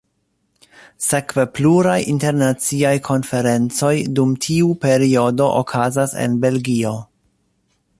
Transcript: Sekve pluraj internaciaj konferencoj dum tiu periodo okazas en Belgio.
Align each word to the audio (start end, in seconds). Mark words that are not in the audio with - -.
Sekve 1.07 1.43
pluraj 1.57 1.97
internaciaj 2.13 2.95
konferencoj 3.09 3.93
dum 4.21 4.35
tiu 4.47 4.75
periodo 4.87 5.53
okazas 5.63 6.21
en 6.27 6.45
Belgio. 6.49 7.01